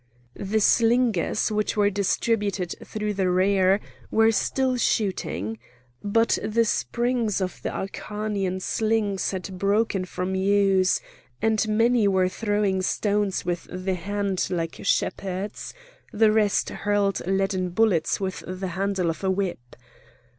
The 0.33 0.59
slingers, 0.59 1.47
who 1.49 1.61
were 1.79 1.91
distributed 1.91 2.73
through 2.83 3.13
the 3.13 3.29
rear, 3.29 3.79
were 4.09 4.31
still 4.31 4.75
shooting. 4.75 5.59
But 6.03 6.39
the 6.43 6.65
springs 6.65 7.39
of 7.39 7.61
the 7.61 7.69
Acarnanian 7.69 8.61
slings 8.61 9.29
had 9.29 9.59
broken 9.59 10.05
from 10.05 10.33
use, 10.33 11.01
and 11.39 11.67
many 11.67 12.07
were 12.07 12.29
throwing 12.29 12.81
stones 12.81 13.45
with 13.45 13.67
the 13.69 13.93
hand 13.93 14.47
like 14.49 14.79
shepherds; 14.83 15.71
the 16.11 16.31
rest 16.31 16.69
hurled 16.71 17.21
leaden 17.27 17.69
bullets 17.69 18.19
with 18.19 18.43
the 18.47 18.69
handle 18.69 19.11
of 19.11 19.23
a 19.23 19.29
whip. 19.29 19.75